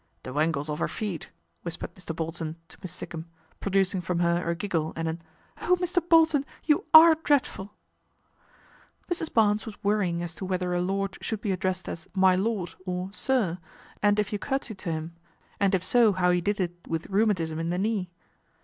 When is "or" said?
12.87-13.11